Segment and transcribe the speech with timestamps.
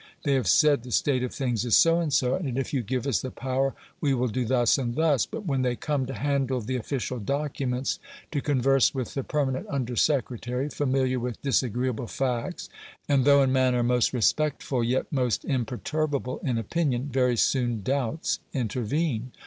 [0.23, 3.05] They have said the state of things is so and so, and if you give
[3.05, 5.27] us the power we will do thus and thus.
[5.27, 7.99] But when they come to handle the official documents,
[8.31, 12.67] to converse with the permanent under secretary familiar with disagreeable facts,
[13.07, 19.31] and though in manner most respectful, yet most imperturbable in opinion very soon doubts intervene.